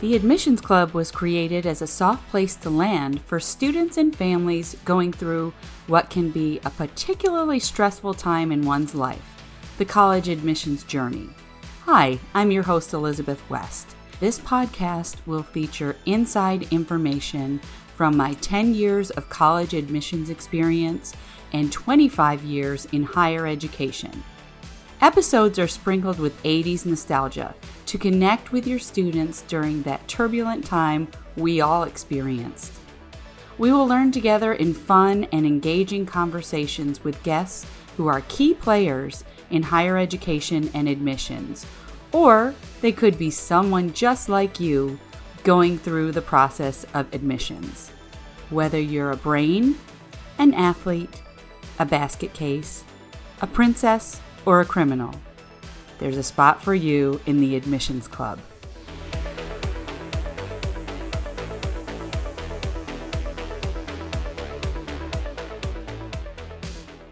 [0.00, 4.76] The Admissions Club was created as a soft place to land for students and families
[4.84, 5.52] going through
[5.88, 9.42] what can be a particularly stressful time in one's life
[9.76, 11.28] the college admissions journey.
[11.84, 13.96] Hi, I'm your host, Elizabeth West.
[14.20, 17.60] This podcast will feature inside information
[17.96, 21.12] from my 10 years of college admissions experience
[21.52, 24.22] and 25 years in higher education.
[25.00, 27.54] Episodes are sprinkled with 80s nostalgia
[27.86, 31.06] to connect with your students during that turbulent time
[31.36, 32.72] we all experienced.
[33.58, 37.64] We will learn together in fun and engaging conversations with guests
[37.96, 41.64] who are key players in higher education and admissions,
[42.10, 44.98] or they could be someone just like you
[45.44, 47.90] going through the process of admissions.
[48.50, 49.78] Whether you're a brain,
[50.38, 51.22] an athlete,
[51.78, 52.82] a basket case,
[53.42, 55.14] a princess, or a criminal,
[55.98, 58.38] there's a spot for you in the Admissions Club.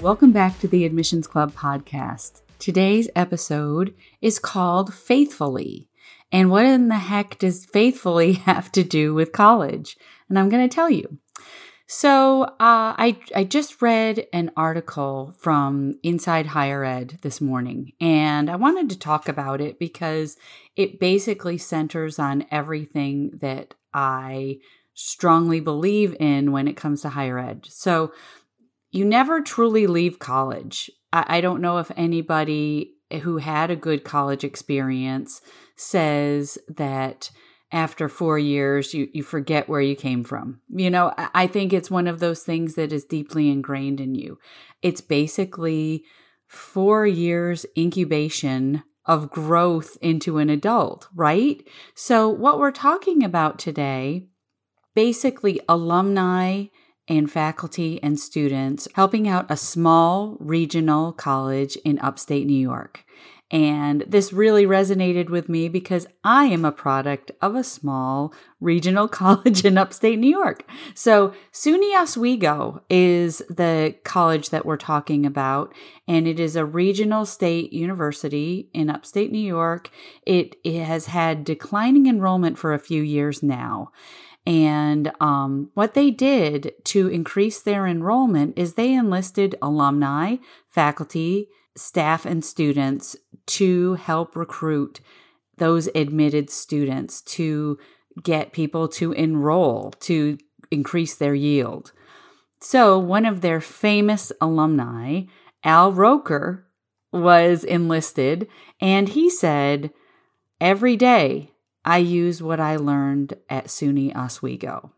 [0.00, 2.42] Welcome back to the Admissions Club podcast.
[2.58, 5.88] Today's episode is called Faithfully.
[6.30, 9.96] And what in the heck does faithfully have to do with college?
[10.28, 11.18] And I'm going to tell you.
[11.86, 18.50] So, uh, I I just read an article from Inside Higher Ed this morning, and
[18.50, 20.38] I wanted to talk about it because
[20.76, 24.60] it basically centers on everything that I
[24.94, 27.66] strongly believe in when it comes to higher ed.
[27.68, 28.12] So,
[28.90, 30.90] you never truly leave college.
[31.12, 35.42] I, I don't know if anybody who had a good college experience
[35.76, 37.30] says that
[37.72, 40.60] after four years, you, you forget where you came from.
[40.68, 44.38] You know, I think it's one of those things that is deeply ingrained in you.
[44.82, 46.04] It's basically
[46.46, 51.66] four years incubation of growth into an adult, right?
[51.94, 54.28] So, what we're talking about today
[54.94, 56.66] basically, alumni
[57.06, 63.04] and faculty and students helping out a small regional college in upstate New York.
[63.50, 69.06] And this really resonated with me because I am a product of a small regional
[69.20, 70.68] college in upstate New York.
[70.94, 75.74] So SUNY Oswego is the college that we're talking about,
[76.08, 79.90] and it is a regional state university in upstate New York.
[80.26, 83.92] It, it has had declining enrollment for a few years now.
[84.46, 90.36] And um, what they did to increase their enrollment is they enlisted alumni,
[90.68, 93.16] faculty, staff and students
[93.46, 95.00] to help recruit
[95.56, 97.78] those admitted students to
[98.22, 100.38] get people to enroll to
[100.70, 101.92] increase their yield.
[102.60, 105.22] So, one of their famous alumni,
[105.62, 106.66] Al Roker,
[107.12, 108.48] was enlisted,
[108.80, 109.90] and he said,
[110.60, 111.50] Every day
[111.84, 114.92] I use what I learned at SUNY Oswego.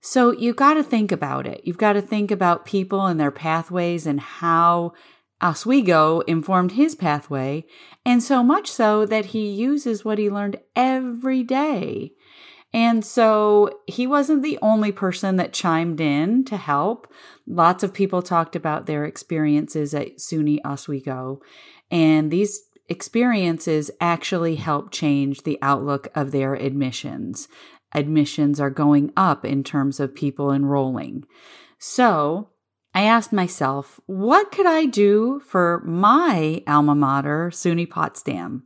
[0.00, 1.60] So, you've got to think about it.
[1.64, 4.94] You've got to think about people and their pathways and how
[5.42, 7.66] Oswego informed his pathway,
[8.04, 12.12] and so much so that he uses what he learned every day.
[12.72, 17.12] And so he wasn't the only person that chimed in to help.
[17.46, 21.40] Lots of people talked about their experiences at SUNY Oswego,
[21.90, 27.48] and these experiences actually help change the outlook of their admissions.
[27.94, 31.24] Admissions are going up in terms of people enrolling.
[31.78, 32.50] So,
[32.96, 38.62] I asked myself, what could I do for my alma mater, SUNY Potsdam?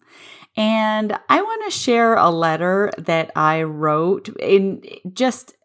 [0.57, 5.57] And I want to share a letter that I wrote in just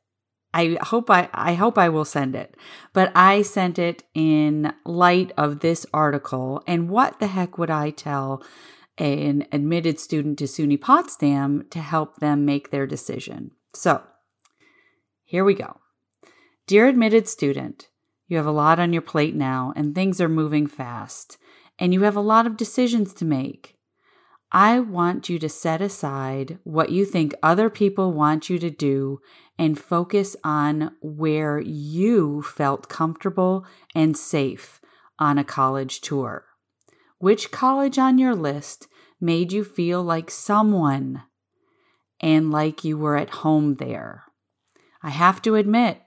[0.51, 2.55] I hope I I hope I will send it.
[2.91, 7.91] But I sent it in light of this article and what the heck would I
[7.91, 8.43] tell
[8.97, 13.51] an admitted student to SUNY Potsdam to help them make their decision.
[13.75, 14.01] So,
[15.23, 15.81] here we go.
[16.65, 17.89] Dear admitted student,
[18.27, 21.37] you have a lot on your plate now, and things are moving fast,
[21.77, 23.75] and you have a lot of decisions to make.
[24.51, 29.19] I want you to set aside what you think other people want you to do
[29.57, 34.79] and focus on where you felt comfortable and safe
[35.19, 36.45] on a college tour.
[37.17, 38.87] Which college on your list
[39.19, 41.23] made you feel like someone
[42.19, 44.23] and like you were at home there?
[45.01, 46.01] I have to admit,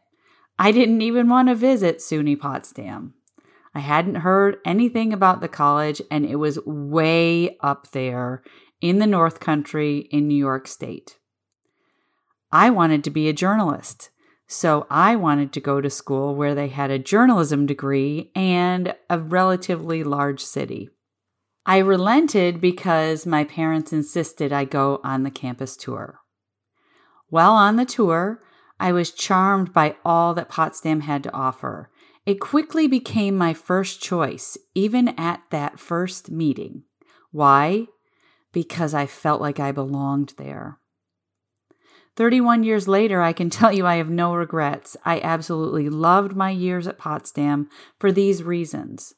[0.58, 3.14] I didn't even want to visit SUNY Potsdam.
[3.75, 8.43] I hadn't heard anything about the college, and it was way up there
[8.81, 11.19] in the North Country in New York State.
[12.50, 14.10] I wanted to be a journalist,
[14.46, 19.19] so I wanted to go to school where they had a journalism degree and a
[19.19, 20.88] relatively large city.
[21.66, 26.20] I relented because my parents insisted I go on the campus tour.
[27.28, 28.43] While on the tour,
[28.80, 31.90] I was charmed by all that Potsdam had to offer.
[32.25, 36.84] It quickly became my first choice, even at that first meeting.
[37.30, 37.86] Why?
[38.52, 40.78] Because I felt like I belonged there.
[42.16, 44.96] 31 years later, I can tell you I have no regrets.
[45.04, 49.14] I absolutely loved my years at Potsdam for these reasons.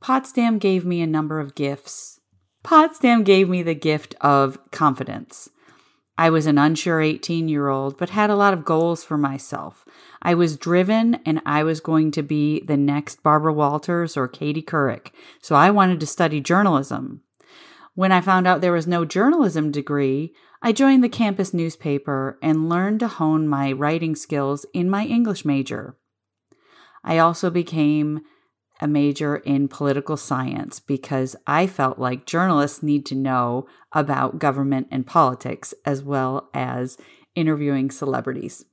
[0.00, 2.20] Potsdam gave me a number of gifts.
[2.62, 5.50] Potsdam gave me the gift of confidence.
[6.20, 9.84] I was an unsure 18 year old, but had a lot of goals for myself.
[10.20, 14.60] I was driven and I was going to be the next Barbara Walters or Katie
[14.60, 17.22] Couric, so I wanted to study journalism.
[17.94, 22.68] When I found out there was no journalism degree, I joined the campus newspaper and
[22.68, 25.96] learned to hone my writing skills in my English major.
[27.04, 28.22] I also became
[28.80, 34.88] a major in political science because I felt like journalists need to know about government
[34.90, 36.96] and politics as well as
[37.34, 38.64] interviewing celebrities.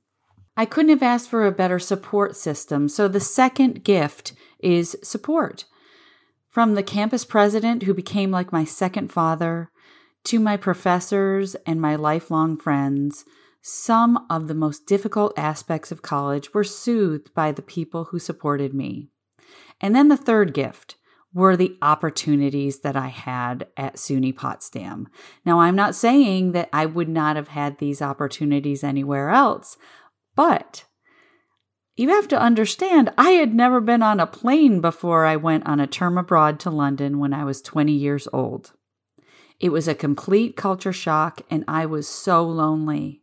[0.56, 5.64] I couldn't have asked for a better support system, so the second gift is support.
[6.48, 9.70] From the campus president, who became like my second father,
[10.24, 13.24] to my professors and my lifelong friends,
[13.60, 18.72] some of the most difficult aspects of college were soothed by the people who supported
[18.72, 19.10] me.
[19.80, 20.96] And then the third gift
[21.34, 25.08] were the opportunities that I had at SUNY Potsdam.
[25.44, 29.76] Now, I'm not saying that I would not have had these opportunities anywhere else,
[30.34, 30.84] but
[31.94, 35.80] you have to understand, I had never been on a plane before I went on
[35.80, 38.72] a term abroad to London when I was 20 years old.
[39.58, 43.22] It was a complete culture shock, and I was so lonely.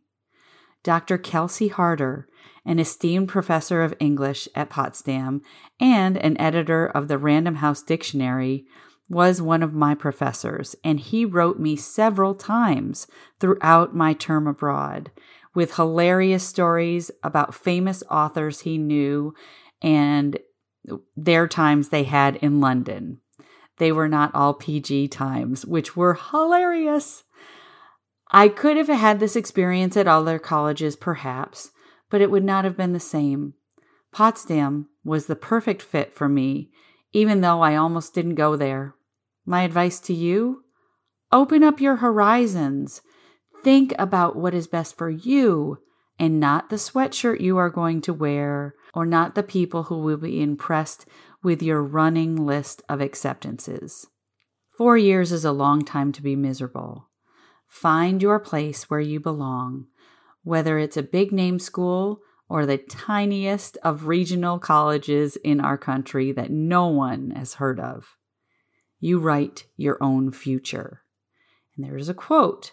[0.84, 1.18] Dr.
[1.18, 2.28] Kelsie Harder
[2.64, 5.42] an esteemed professor of English at Potsdam
[5.78, 8.64] and an editor of the Random House Dictionary,
[9.08, 13.06] was one of my professors, and he wrote me several times
[13.38, 15.10] throughout my term abroad
[15.54, 19.34] with hilarious stories about famous authors he knew
[19.82, 20.38] and
[21.14, 23.20] their times they had in London.
[23.76, 27.24] They were not all PG times, which were hilarious.
[28.36, 31.70] I could have had this experience at other colleges, perhaps,
[32.10, 33.54] but it would not have been the same.
[34.10, 36.72] Potsdam was the perfect fit for me,
[37.12, 38.96] even though I almost didn't go there.
[39.46, 40.64] My advice to you
[41.30, 43.02] open up your horizons.
[43.62, 45.78] Think about what is best for you
[46.18, 50.16] and not the sweatshirt you are going to wear or not the people who will
[50.16, 51.06] be impressed
[51.44, 54.08] with your running list of acceptances.
[54.76, 57.10] Four years is a long time to be miserable.
[57.74, 59.86] Find your place where you belong
[60.44, 66.30] whether it's a big name school or the tiniest of regional colleges in our country
[66.30, 68.16] that no one has heard of.
[69.00, 71.02] You write your own future.
[71.74, 72.72] And there is a quote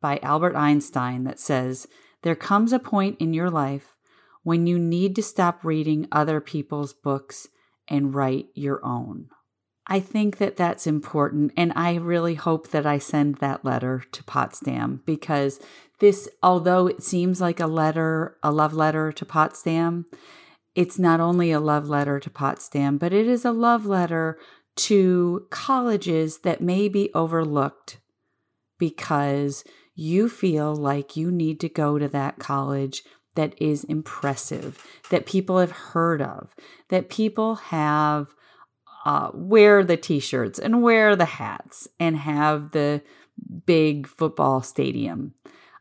[0.00, 1.86] by Albert Einstein that says,
[2.22, 3.96] There comes a point in your life
[4.42, 7.48] when you need to stop reading other people's books
[7.88, 9.28] and write your own.
[9.92, 11.52] I think that that's important.
[11.56, 15.58] And I really hope that I send that letter to Potsdam because
[15.98, 20.06] this, although it seems like a letter, a love letter to Potsdam,
[20.76, 24.38] it's not only a love letter to Potsdam, but it is a love letter
[24.76, 27.98] to colleges that may be overlooked
[28.78, 29.64] because
[29.96, 33.02] you feel like you need to go to that college
[33.34, 36.54] that is impressive, that people have heard of,
[36.88, 38.34] that people have
[39.04, 43.02] uh, wear the t-shirts and wear the hats and have the
[43.66, 45.34] big football stadium.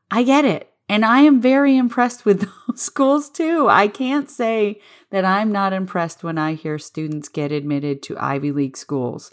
[0.09, 0.71] I get it.
[0.87, 3.67] And I am very impressed with those schools too.
[3.69, 8.51] I can't say that I'm not impressed when I hear students get admitted to Ivy
[8.51, 9.31] League schools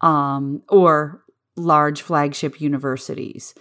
[0.00, 1.24] um, or
[1.56, 3.54] large flagship universities.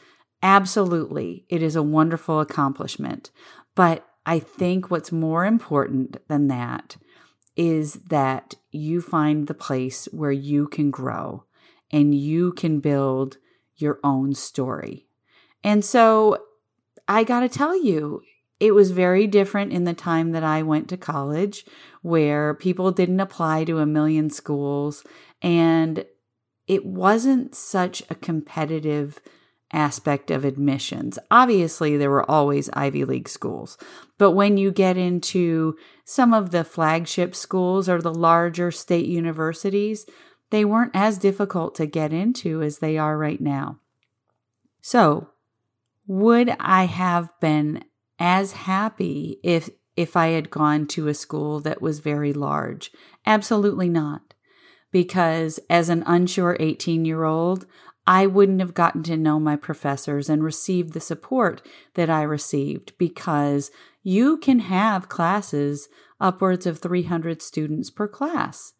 [0.43, 1.45] Absolutely.
[1.49, 3.31] It is a wonderful accomplishment.
[3.75, 6.97] But I think what's more important than that
[7.55, 11.43] is that you find the place where you can grow
[11.91, 13.37] and you can build
[13.75, 15.07] your own story.
[15.63, 16.37] And so
[17.07, 18.21] I got to tell you,
[18.59, 21.65] it was very different in the time that I went to college
[22.03, 25.03] where people didn't apply to a million schools
[25.41, 26.05] and
[26.67, 29.19] it wasn't such a competitive
[29.73, 31.17] aspect of admissions.
[31.29, 33.77] Obviously, there were always Ivy League schools,
[34.17, 40.05] but when you get into some of the flagship schools or the larger state universities,
[40.49, 43.79] they weren't as difficult to get into as they are right now.
[44.81, 45.29] So,
[46.07, 47.83] would I have been
[48.19, 52.91] as happy if if I had gone to a school that was very large?
[53.25, 54.33] Absolutely not.
[54.91, 57.65] Because as an unsure 18 year old,
[58.07, 62.97] I wouldn't have gotten to know my professors and received the support that I received
[62.97, 63.71] because
[64.03, 65.87] you can have classes
[66.19, 68.73] upwards of 300 students per class.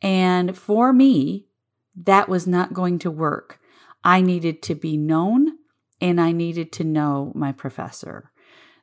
[0.00, 1.46] And for me,
[1.94, 3.60] that was not going to work.
[4.02, 5.58] I needed to be known
[6.00, 8.32] and I needed to know my professor.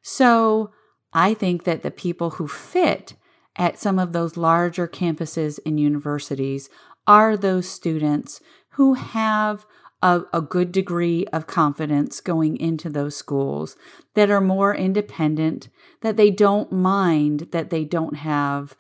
[0.01, 0.71] So
[1.11, 3.15] I think that the people who fit
[3.55, 6.69] at some of those larger campuses and universities
[7.05, 8.39] are those students
[8.73, 9.65] who have
[10.01, 13.75] a, a, good degree of confidence going into those schools,
[14.13, 15.67] that are more independent,
[16.01, 18.75] that they don't mind that they don't have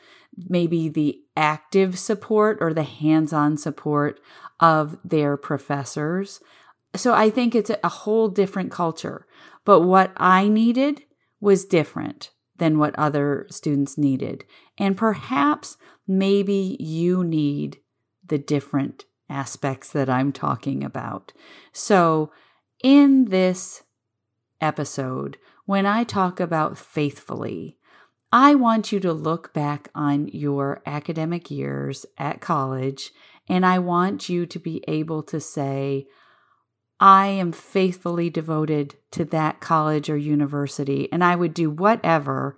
[0.47, 4.19] maybe the active support or the hands on support
[4.59, 6.39] of their professors.
[6.95, 9.25] So I think it's a whole different culture.
[9.65, 11.03] But what I needed
[11.39, 14.45] was different than what other students needed.
[14.77, 17.79] And perhaps maybe you need
[18.25, 21.33] the different aspects that I'm talking about.
[21.71, 22.31] So,
[22.83, 23.83] in this
[24.61, 27.77] episode, when I talk about faithfully,
[28.31, 33.11] I want you to look back on your academic years at college
[33.47, 36.07] and I want you to be able to say,
[36.99, 42.57] I am faithfully devoted to that college or university, and I would do whatever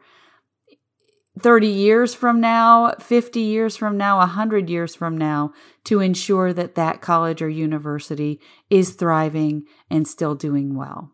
[1.39, 5.53] 30 years from now, 50 years from now, 100 years from now
[5.85, 11.11] to ensure that that college or university is thriving and still doing well.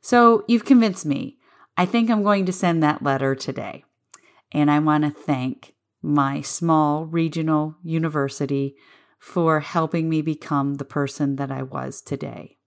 [0.00, 1.38] So you've convinced me.
[1.76, 3.84] I think I'm going to send that letter today.
[4.52, 8.76] And I want to thank my small regional university
[9.18, 12.58] for helping me become the person that I was today.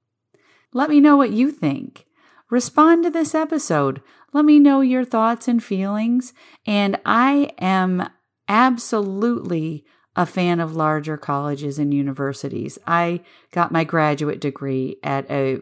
[0.74, 2.08] Let me know what you think.
[2.50, 4.02] Respond to this episode.
[4.34, 6.34] Let me know your thoughts and feelings.
[6.66, 8.10] And I am
[8.48, 9.86] absolutely
[10.16, 12.80] a fan of larger colleges and universities.
[12.88, 15.60] I got my graduate degree at a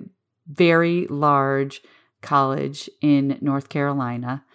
[0.48, 1.82] very large
[2.22, 4.46] college in North Carolina,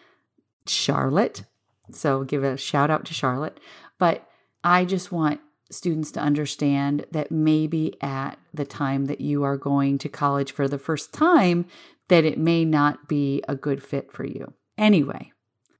[0.66, 1.44] Charlotte.
[1.92, 3.58] So give a shout out to Charlotte.
[3.98, 4.26] But
[4.64, 9.98] I just want students to understand that maybe at the time that you are going
[9.98, 11.66] to college for the first time,
[12.08, 14.52] that it may not be a good fit for you.
[14.76, 15.32] Anyway,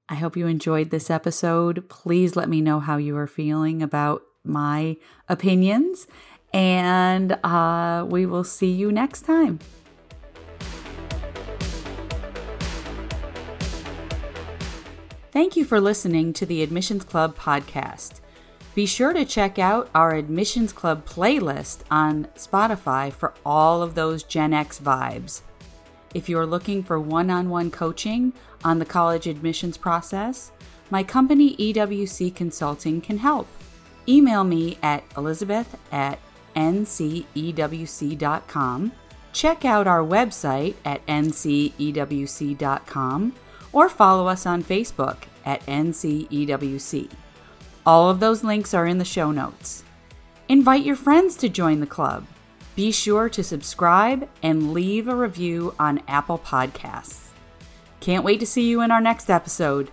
[0.09, 1.88] I hope you enjoyed this episode.
[1.88, 4.97] Please let me know how you are feeling about my
[5.28, 6.06] opinions,
[6.52, 9.59] and uh, we will see you next time.
[15.32, 18.19] Thank you for listening to the Admissions Club podcast.
[18.74, 24.22] Be sure to check out our Admissions Club playlist on Spotify for all of those
[24.22, 25.42] Gen X vibes.
[26.14, 28.32] If you're looking for one on one coaching
[28.64, 30.52] on the college admissions process,
[30.88, 33.48] my company EWC Consulting can help.
[34.08, 36.18] Email me at elizabeth at
[36.56, 37.32] ncewc.com.
[39.32, 41.72] Check out our website at ncewc.com
[43.72, 47.08] or follow us on Facebook at ncewc.
[47.90, 49.82] All of those links are in the show notes.
[50.49, 52.25] Invite your friends to join the club.
[52.76, 57.30] Be sure to subscribe and leave a review on Apple Podcasts.
[57.99, 59.90] Can't wait to see you in our next episode.